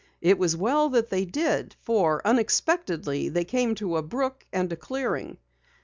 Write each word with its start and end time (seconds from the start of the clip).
It 0.19 0.39
was 0.39 0.57
well 0.57 0.89
that 0.89 1.11
they 1.11 1.25
did, 1.25 1.75
for 1.79 2.25
unexpectedly 2.25 3.29
they 3.29 3.45
came 3.45 3.75
to 3.75 3.97
a 3.97 4.01
brook 4.01 4.47
and 4.51 4.73
a 4.73 4.75
clearing. 4.75 5.37